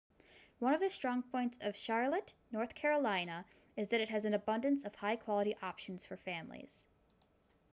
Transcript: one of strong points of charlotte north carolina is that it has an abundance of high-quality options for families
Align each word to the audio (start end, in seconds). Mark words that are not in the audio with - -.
one 0.57 0.73
of 0.81 0.91
strong 0.91 1.21
points 1.21 1.59
of 1.61 1.77
charlotte 1.77 2.33
north 2.51 2.73
carolina 2.73 3.45
is 3.77 3.89
that 3.89 4.01
it 4.01 4.09
has 4.09 4.25
an 4.25 4.33
abundance 4.33 4.83
of 4.83 4.95
high-quality 4.95 5.53
options 5.61 6.03
for 6.03 6.17
families 6.17 6.87